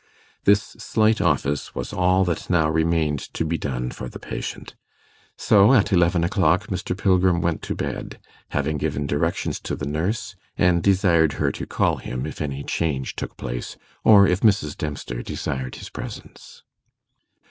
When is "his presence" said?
15.75-16.63